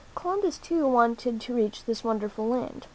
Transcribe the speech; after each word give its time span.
Columbus, 0.15 0.57
too, 0.57 0.87
wanted 0.87 1.39
to 1.41 1.53
reach 1.53 1.85
this 1.85 2.03
wonderful 2.03 2.47
land. 2.47 2.87